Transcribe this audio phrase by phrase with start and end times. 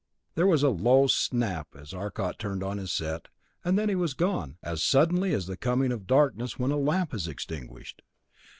[0.33, 3.27] There was a low snap as Arcot turned on his set,
[3.63, 7.27] then he was gone, as suddenly as the coming of darkness when a lamp is
[7.27, 8.01] extinguished.